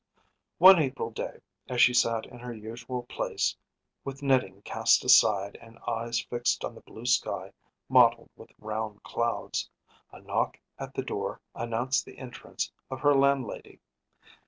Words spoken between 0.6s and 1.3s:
April